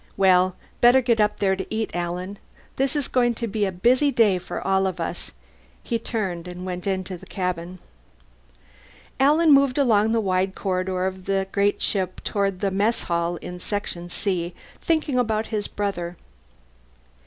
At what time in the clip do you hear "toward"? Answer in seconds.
12.23-12.61